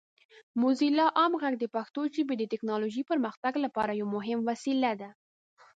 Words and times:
موزیلا 0.61 1.07
عام 1.17 1.33
غږ 1.41 1.53
د 1.59 1.65
پښتو 1.75 2.01
ژبې 2.15 2.35
د 2.37 2.43
ټیکنالوجۍ 2.51 3.03
پرمختګ 3.11 3.53
لپاره 3.65 3.91
یو 3.99 4.07
مهم 4.15 4.39
وسیله 4.49 4.91
ده. 5.01 5.09